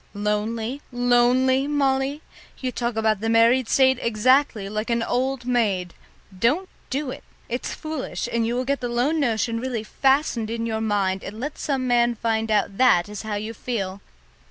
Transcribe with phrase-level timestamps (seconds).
[0.15, 2.23] "Lonely, lonely, Molly?
[2.57, 5.93] You talk about the married state exactly like an old maid.
[6.35, 10.65] Don't do it it's foolish, and you will get the lone notion really fastened in
[10.65, 14.01] your mind and let some man find out that is how you feel.